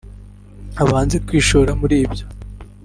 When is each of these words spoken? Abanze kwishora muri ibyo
Abanze 0.83 1.15
kwishora 1.25 1.71
muri 1.81 1.95
ibyo 2.05 2.25